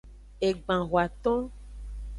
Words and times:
Egban 0.47 0.83
hoaton. 0.91 1.39